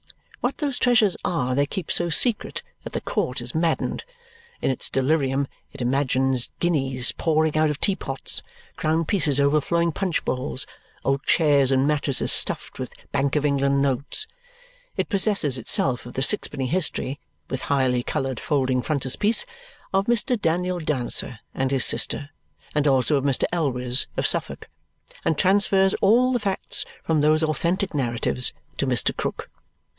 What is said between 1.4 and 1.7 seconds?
they